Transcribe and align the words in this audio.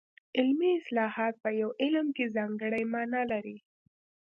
علمي 0.37 0.69
اصطلاحات 0.79 1.33
په 1.43 1.49
یو 1.61 1.69
علم 1.81 2.07
کې 2.15 2.25
ځانګړې 2.35 2.81
مانا 2.93 3.21
لري 3.31 3.57